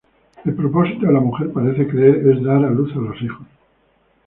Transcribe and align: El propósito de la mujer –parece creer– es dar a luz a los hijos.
El 0.45 0.55
propósito 0.55 1.05
de 1.05 1.13
la 1.13 1.19
mujer 1.19 1.53
–parece 1.53 1.87
creer– 1.87 2.27
es 2.27 2.41
dar 2.43 2.65
a 2.65 2.71
luz 2.71 2.91
a 2.95 2.99
los 3.01 3.21
hijos. 3.21 3.45